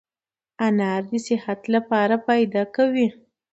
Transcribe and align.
انار 0.67 1.01
دي 1.09 1.19
صحت 1.27 1.59
لپاره 1.75 2.15
فایده 2.25 2.63
کوي 2.75 3.07